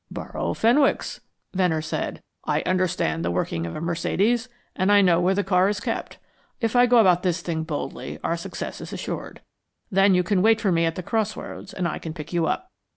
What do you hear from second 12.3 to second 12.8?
you up."